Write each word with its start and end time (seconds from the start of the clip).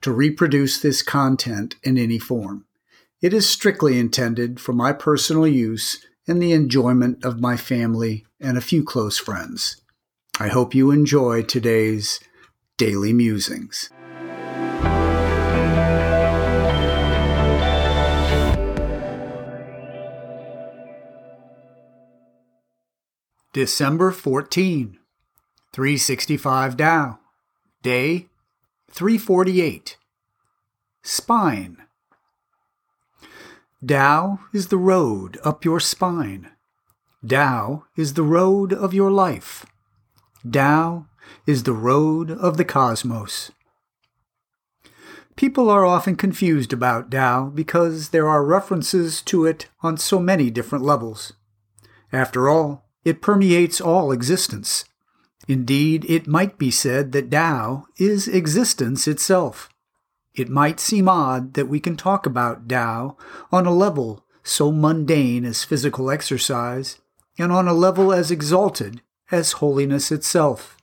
to 0.00 0.12
reproduce 0.12 0.80
this 0.80 1.02
content 1.02 1.76
in 1.82 1.98
any 1.98 2.18
form. 2.18 2.64
It 3.20 3.34
is 3.34 3.48
strictly 3.48 3.98
intended 3.98 4.60
for 4.60 4.72
my 4.72 4.92
personal 4.92 5.46
use 5.46 6.04
and 6.26 6.40
the 6.40 6.52
enjoyment 6.52 7.24
of 7.24 7.40
my 7.40 7.56
family 7.56 8.24
and 8.40 8.56
a 8.56 8.62
few 8.62 8.82
close 8.82 9.18
friends. 9.18 9.80
I 10.38 10.48
hope 10.48 10.74
you 10.74 10.90
enjoy 10.90 11.42
today's 11.42 12.18
Daily 12.78 13.12
Musings. 13.12 13.90
December 23.52 24.12
14, 24.12 24.96
365 25.72 26.76
Tao, 26.76 27.18
Day 27.82 28.29
348. 28.92 29.96
Spine. 31.02 31.76
Tao 33.86 34.40
is 34.52 34.68
the 34.68 34.76
road 34.76 35.38
up 35.42 35.64
your 35.64 35.80
spine. 35.80 36.50
Tao 37.26 37.84
is 37.96 38.14
the 38.14 38.22
road 38.22 38.72
of 38.72 38.92
your 38.92 39.10
life. 39.10 39.64
Tao 40.50 41.06
is 41.46 41.62
the 41.62 41.72
road 41.72 42.30
of 42.30 42.56
the 42.56 42.64
cosmos. 42.64 43.52
People 45.36 45.70
are 45.70 45.86
often 45.86 46.16
confused 46.16 46.72
about 46.72 47.10
Tao 47.10 47.46
because 47.46 48.10
there 48.10 48.28
are 48.28 48.44
references 48.44 49.22
to 49.22 49.46
it 49.46 49.68
on 49.82 49.96
so 49.96 50.18
many 50.18 50.50
different 50.50 50.84
levels. 50.84 51.32
After 52.12 52.48
all, 52.48 52.90
it 53.04 53.22
permeates 53.22 53.80
all 53.80 54.12
existence. 54.12 54.84
Indeed, 55.48 56.04
it 56.08 56.26
might 56.26 56.58
be 56.58 56.70
said 56.70 57.12
that 57.12 57.30
Tao 57.30 57.86
is 57.96 58.28
existence 58.28 59.08
itself. 59.08 59.68
It 60.34 60.48
might 60.48 60.78
seem 60.78 61.08
odd 61.08 61.54
that 61.54 61.68
we 61.68 61.80
can 61.80 61.96
talk 61.96 62.26
about 62.26 62.68
Tao 62.68 63.16
on 63.50 63.66
a 63.66 63.72
level 63.72 64.24
so 64.42 64.72
mundane 64.72 65.44
as 65.44 65.64
physical 65.64 66.10
exercise, 66.10 66.98
and 67.38 67.52
on 67.52 67.68
a 67.68 67.72
level 67.72 68.12
as 68.12 68.30
exalted 68.30 69.02
as 69.30 69.52
holiness 69.52 70.10
itself. 70.10 70.76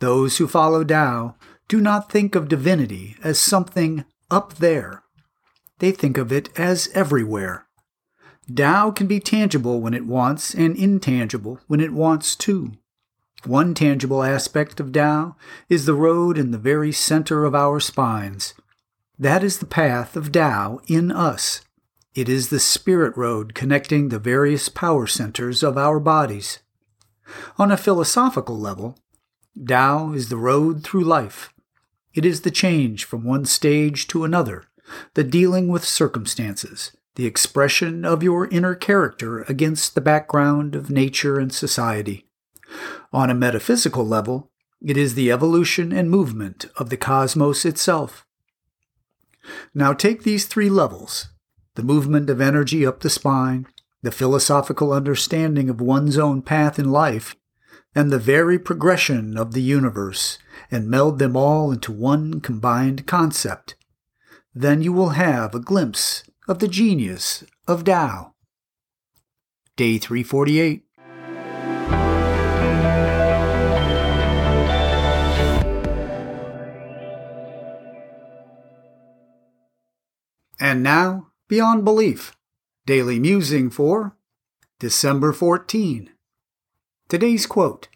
Those 0.00 0.38
who 0.38 0.46
follow 0.46 0.84
Tao 0.84 1.36
do 1.66 1.80
not 1.80 2.10
think 2.10 2.34
of 2.34 2.48
divinity 2.48 3.16
as 3.22 3.38
something 3.38 4.04
up 4.30 4.54
there. 4.54 5.02
They 5.78 5.92
think 5.92 6.18
of 6.18 6.32
it 6.32 6.48
as 6.58 6.88
everywhere. 6.94 7.66
Tao 8.52 8.90
can 8.90 9.06
be 9.06 9.20
tangible 9.20 9.80
when 9.80 9.94
it 9.94 10.06
wants 10.06 10.54
and 10.54 10.76
intangible 10.76 11.60
when 11.66 11.80
it 11.80 11.92
wants 11.92 12.34
too. 12.34 12.72
One 13.44 13.72
tangible 13.72 14.24
aspect 14.24 14.80
of 14.80 14.92
Tao 14.92 15.36
is 15.68 15.86
the 15.86 15.94
road 15.94 16.36
in 16.36 16.50
the 16.50 16.58
very 16.58 16.90
center 16.90 17.44
of 17.44 17.54
our 17.54 17.78
spines. 17.78 18.54
That 19.16 19.44
is 19.44 19.58
the 19.58 19.66
path 19.66 20.16
of 20.16 20.32
Tao 20.32 20.80
in 20.88 21.12
us. 21.12 21.60
It 22.14 22.28
is 22.28 22.48
the 22.48 22.58
spirit 22.58 23.16
road 23.16 23.54
connecting 23.54 24.08
the 24.08 24.18
various 24.18 24.68
power 24.68 25.06
centers 25.06 25.62
of 25.62 25.78
our 25.78 26.00
bodies. 26.00 26.58
On 27.58 27.70
a 27.70 27.76
philosophical 27.76 28.58
level, 28.58 28.98
Tao 29.66 30.12
is 30.12 30.28
the 30.28 30.36
road 30.36 30.82
through 30.82 31.04
life. 31.04 31.52
It 32.14 32.24
is 32.24 32.40
the 32.40 32.50
change 32.50 33.04
from 33.04 33.22
one 33.22 33.44
stage 33.44 34.08
to 34.08 34.24
another, 34.24 34.64
the 35.14 35.24
dealing 35.24 35.68
with 35.68 35.84
circumstances, 35.84 36.90
the 37.14 37.26
expression 37.26 38.04
of 38.04 38.22
your 38.22 38.48
inner 38.48 38.74
character 38.74 39.42
against 39.42 39.94
the 39.94 40.00
background 40.00 40.74
of 40.74 40.90
nature 40.90 41.38
and 41.38 41.52
society. 41.52 42.27
On 43.12 43.30
a 43.30 43.34
metaphysical 43.34 44.06
level, 44.06 44.50
it 44.80 44.96
is 44.96 45.14
the 45.14 45.32
evolution 45.32 45.92
and 45.92 46.10
movement 46.10 46.66
of 46.76 46.90
the 46.90 46.96
cosmos 46.96 47.64
itself. 47.64 48.26
Now 49.74 49.92
take 49.92 50.22
these 50.22 50.46
three 50.46 50.70
levels 50.70 51.28
the 51.74 51.82
movement 51.84 52.28
of 52.28 52.40
energy 52.40 52.84
up 52.84 53.00
the 53.00 53.10
spine, 53.10 53.64
the 54.02 54.10
philosophical 54.10 54.92
understanding 54.92 55.70
of 55.70 55.80
one's 55.80 56.18
own 56.18 56.42
path 56.42 56.76
in 56.76 56.90
life, 56.90 57.36
and 57.94 58.10
the 58.10 58.18
very 58.18 58.58
progression 58.58 59.38
of 59.38 59.52
the 59.52 59.62
universe, 59.62 60.38
and 60.72 60.88
meld 60.88 61.20
them 61.20 61.36
all 61.36 61.70
into 61.70 61.92
one 61.92 62.40
combined 62.40 63.06
concept. 63.06 63.76
Then 64.52 64.82
you 64.82 64.92
will 64.92 65.10
have 65.10 65.54
a 65.54 65.60
glimpse 65.60 66.24
of 66.48 66.58
the 66.58 66.66
genius 66.66 67.44
of 67.68 67.84
Tao. 67.84 68.34
Day 69.76 69.98
348. 69.98 70.87
Beyond 81.48 81.82
Belief, 81.82 82.36
Daily 82.84 83.18
Musing 83.18 83.70
for 83.70 84.14
December 84.78 85.32
14. 85.32 86.10
Today's 87.08 87.46
quote 87.46 87.88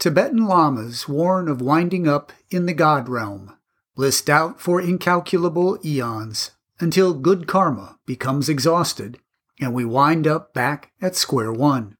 Tibetan 0.00 0.44
lamas 0.44 1.06
warn 1.08 1.46
of 1.46 1.60
winding 1.60 2.08
up 2.08 2.32
in 2.50 2.66
the 2.66 2.74
God 2.74 3.08
realm, 3.08 3.56
blissed 3.94 4.28
out 4.28 4.60
for 4.60 4.80
incalculable 4.80 5.78
eons 5.84 6.50
until 6.80 7.14
good 7.14 7.46
karma 7.46 8.00
becomes 8.04 8.48
exhausted 8.48 9.20
and 9.60 9.72
we 9.72 9.84
wind 9.84 10.26
up 10.26 10.52
back 10.52 10.90
at 11.00 11.14
square 11.14 11.52
one. 11.52 11.96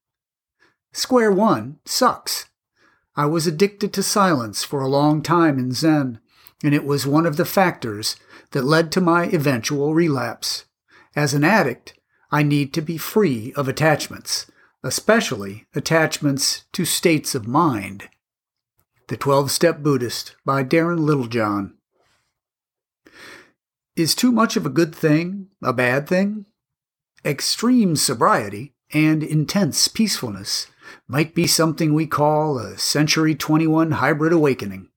Square 0.91 1.31
one 1.31 1.79
sucks. 1.85 2.47
I 3.15 3.25
was 3.25 3.47
addicted 3.47 3.93
to 3.93 4.03
silence 4.03 4.65
for 4.65 4.81
a 4.81 4.89
long 4.89 5.21
time 5.21 5.57
in 5.57 5.71
Zen, 5.71 6.19
and 6.63 6.73
it 6.73 6.85
was 6.85 7.05
one 7.05 7.25
of 7.25 7.35
the 7.35 7.45
factors 7.45 8.15
that 8.51 8.63
led 8.63 8.91
to 8.93 9.01
my 9.01 9.25
eventual 9.25 9.93
relapse. 9.93 10.65
As 11.15 11.33
an 11.33 11.43
addict, 11.43 11.93
I 12.31 12.41
need 12.41 12.73
to 12.73 12.81
be 12.81 12.97
free 12.97 13.53
of 13.55 13.67
attachments, 13.67 14.49
especially 14.83 15.67
attachments 15.75 16.63
to 16.71 16.85
states 16.85 17.35
of 17.35 17.45
mind. 17.45 18.09
The 19.09 19.17
12 19.17 19.51
Step 19.51 19.83
Buddhist 19.83 20.35
by 20.45 20.63
Darren 20.63 20.99
Littlejohn. 20.99 21.75
Is 23.95 24.15
too 24.15 24.31
much 24.31 24.55
of 24.55 24.65
a 24.65 24.71
good 24.71 24.95
thing 24.95 25.49
a 25.61 25.73
bad 25.73 26.07
thing? 26.07 26.45
Extreme 27.25 27.97
sobriety 27.97 28.73
and 28.93 29.23
intense 29.23 29.87
peacefulness 29.87 30.67
might 31.07 31.35
be 31.35 31.45
something 31.47 31.93
we 31.93 32.07
call 32.07 32.57
a 32.57 32.77
Century 32.77 33.35
21 33.35 33.91
hybrid 33.91 34.33
awakening. 34.33 34.89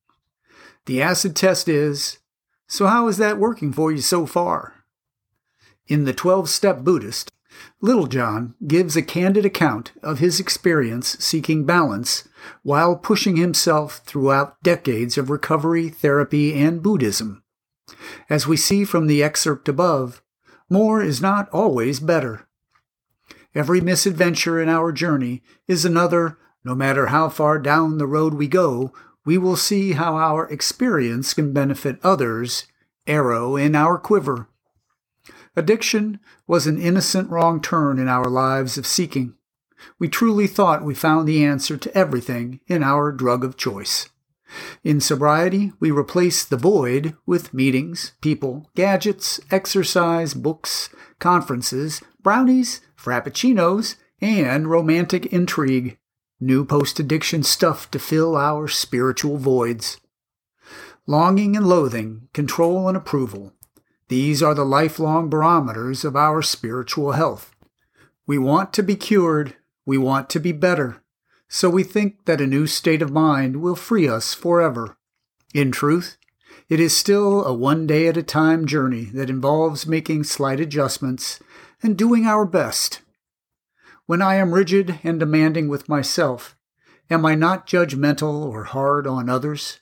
The 0.87 1.03
acid 1.03 1.35
test 1.37 1.69
is 1.69 2.19
so, 2.69 2.87
how 2.87 3.07
is 3.07 3.17
that 3.19 3.39
working 3.39 3.73
for 3.73 3.93
you 3.93 4.01
so 4.01 4.27
far? 4.27 4.85
In 5.87 6.05
the 6.05 6.13
12 6.13 6.49
Step 6.49 6.81
Buddhist, 6.81 7.31
Littlejohn 7.81 8.55
gives 8.67 8.97
a 8.97 9.03
candid 9.03 9.45
account 9.45 9.93
of 10.03 10.19
his 10.19 10.41
experience 10.41 11.17
seeking 11.21 11.65
balance 11.65 12.29
while 12.63 12.97
pushing 12.97 13.37
himself 13.37 13.99
throughout 14.05 14.61
decades 14.63 15.17
of 15.17 15.31
recovery, 15.31 15.89
therapy, 15.89 16.55
and 16.55 16.83
Buddhism. 16.83 17.45
As 18.29 18.49
we 18.49 18.57
see 18.57 18.85
from 18.85 19.07
the 19.07 19.23
excerpt 19.23 19.69
above, 19.69 20.23
more 20.69 21.01
is 21.01 21.21
not 21.21 21.49
always 21.51 22.01
better. 22.01 22.49
Every 23.55 23.81
misadventure 23.81 24.61
in 24.61 24.69
our 24.69 24.91
journey 24.91 25.43
is 25.69 25.85
another, 25.85 26.37
no 26.65 26.75
matter 26.75 27.07
how 27.07 27.29
far 27.29 27.61
down 27.61 27.99
the 27.99 28.09
road 28.09 28.35
we 28.35 28.49
go, 28.49 28.93
we 29.27 29.37
will 29.37 29.57
see 29.57 29.93
how 29.93 30.17
our 30.17 30.49
experience 30.49 31.35
can 31.35 31.53
benefit 31.53 31.99
others, 32.03 32.67
arrow 33.07 33.57
in 33.57 33.75
our 33.75 33.99
quiver. 33.99 34.49
Addiction 35.57 36.21
was 36.47 36.67
an 36.67 36.81
innocent 36.81 37.29
wrong 37.29 37.61
turn 37.61 37.99
in 37.99 38.09
our 38.09 38.31
lives 38.31 38.79
of 38.79 38.87
seeking. 38.87 39.35
We 39.99 40.09
truly 40.09 40.47
thought 40.47 40.85
we 40.85 40.95
found 40.95 41.27
the 41.27 41.45
answer 41.45 41.77
to 41.77 41.99
everything 41.99 42.61
in 42.69 42.83
our 42.83 43.11
drug 43.11 43.45
of 43.45 43.57
choice. 43.57 44.09
In 44.85 45.01
sobriety, 45.01 45.73
we 45.81 45.91
replace 45.91 46.45
the 46.45 46.57
void 46.57 47.17
with 47.27 47.53
meetings, 47.53 48.13
people, 48.21 48.71
gadgets, 48.77 49.41
exercise, 49.51 50.35
books, 50.35 50.89
conferences, 51.19 52.01
brownies, 52.23 52.81
frappuccinos, 52.97 53.97
and 54.21 54.71
romantic 54.71 55.27
intrigue. 55.27 55.99
New 56.39 56.67
post 56.67 57.01
addiction 57.01 57.43
stuff 57.43 57.91
to 57.91 57.99
fill 57.99 58.37
our 58.37 58.69
spiritual 58.69 59.39
voids. 59.39 59.99
Longing 61.07 61.57
and 61.57 61.67
loathing, 61.67 62.29
control 62.35 62.89
and 62.89 62.97
approval. 62.97 63.55
These 64.09 64.43
are 64.43 64.55
the 64.55 64.65
lifelong 64.65 65.31
barometers 65.31 66.05
of 66.05 66.15
our 66.15 66.43
spiritual 66.43 67.13
health. 67.13 67.55
We 68.27 68.37
want 68.37 68.75
to 68.75 68.83
be 68.83 68.97
cured, 68.97 69.57
we 69.87 69.97
want 69.97 70.29
to 70.31 70.39
be 70.39 70.53
better, 70.53 71.03
so 71.49 71.71
we 71.71 71.83
think 71.83 72.27
that 72.27 72.41
a 72.41 72.47
new 72.47 72.67
state 72.67 73.01
of 73.01 73.11
mind 73.11 73.63
will 73.63 73.77
free 73.77 74.07
us 74.07 74.35
forever. 74.35 74.99
In 75.55 75.73
truth, 75.73 76.19
it 76.69 76.81
is 76.81 76.95
still 76.95 77.45
a 77.45 77.55
one 77.55 77.87
day 77.87 78.09
at 78.09 78.17
a 78.17 78.23
time 78.23 78.67
journey 78.67 79.05
that 79.15 79.31
involves 79.31 79.87
making 79.87 80.25
slight 80.25 80.61
adjustments 80.61 81.41
and 81.83 81.97
doing 81.97 82.27
our 82.27 82.45
best. 82.45 83.01
When 84.07 84.23
I 84.23 84.37
am 84.37 84.55
rigid 84.55 85.01
and 85.03 85.19
demanding 85.19 85.69
with 85.69 85.89
myself, 85.89 86.57
am 87.11 87.27
I 87.27 87.35
not 87.35 87.67
judgmental 87.67 88.45
or 88.45 88.65
hard 88.65 89.05
on 89.05 89.29
others? 89.29 89.81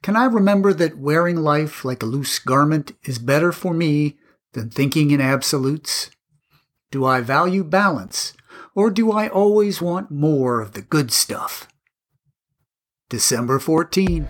Can 0.00 0.14
I 0.14 0.26
remember 0.26 0.72
that 0.74 0.98
wearing 0.98 1.36
life 1.36 1.84
like 1.84 2.02
a 2.02 2.06
loose 2.06 2.38
garment 2.38 2.92
is 3.02 3.18
better 3.18 3.50
for 3.50 3.74
me 3.74 4.16
than 4.52 4.70
thinking 4.70 5.10
in 5.10 5.20
absolutes? 5.20 6.10
Do 6.92 7.04
I 7.04 7.20
value 7.20 7.64
balance, 7.64 8.32
or 8.76 8.90
do 8.90 9.10
I 9.10 9.28
always 9.28 9.82
want 9.82 10.10
more 10.10 10.60
of 10.60 10.72
the 10.72 10.82
good 10.82 11.10
stuff? 11.10 11.68
December 13.08 13.58
14. 13.58 14.28